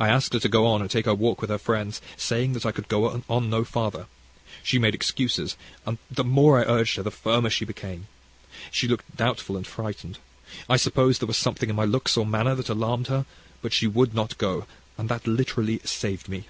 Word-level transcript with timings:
I 0.00 0.08
asked 0.08 0.32
her 0.32 0.40
to 0.40 0.48
go 0.48 0.66
on 0.66 0.82
and 0.82 1.06
walk 1.20 1.40
with 1.40 1.48
her 1.48 1.56
friends, 1.56 2.00
saying 2.16 2.54
that 2.54 2.66
I 2.66 2.72
could 2.72 2.88
go 2.88 3.22
no 3.28 3.62
further. 3.62 4.06
She 4.64 4.80
made 4.80 4.92
excuses, 4.92 5.56
and 5.86 5.98
the 6.10 6.24
more 6.24 6.58
I 6.58 6.64
urged 6.64 6.96
her 6.96 7.04
the 7.04 7.12
firmer 7.12 7.48
she 7.48 7.64
became. 7.64 8.08
She 8.72 8.88
looked 8.88 9.16
doubtful 9.16 9.56
and 9.56 9.64
frightened. 9.64 10.18
I 10.68 10.76
suppose 10.76 11.20
there 11.20 11.28
was 11.28 11.36
something 11.36 11.70
in 11.70 11.76
my 11.76 11.84
looks 11.84 12.16
or 12.16 12.26
manner 12.26 12.56
that 12.56 12.70
alarmed 12.70 13.06
her; 13.06 13.24
but 13.62 13.72
she 13.72 13.86
would 13.86 14.12
not 14.14 14.36
go, 14.36 14.66
and 14.98 15.08
that 15.08 15.28
literally 15.28 15.80
saved 15.84 16.28
me. 16.28 16.46